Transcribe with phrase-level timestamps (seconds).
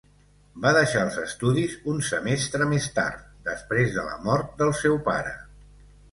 [0.61, 5.35] Va deixar els estudis un semestre més tard, després de la mort del seu pare.